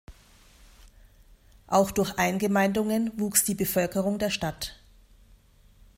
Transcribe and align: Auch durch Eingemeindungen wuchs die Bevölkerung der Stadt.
Auch 1.67 1.91
durch 1.91 2.17
Eingemeindungen 2.17 3.11
wuchs 3.19 3.43
die 3.43 3.53
Bevölkerung 3.53 4.17
der 4.17 4.31
Stadt. 4.31 4.79